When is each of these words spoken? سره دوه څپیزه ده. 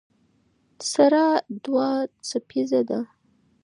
سره 0.91 1.23
دوه 1.63 1.87
څپیزه 2.27 2.81
ده. 2.89 2.99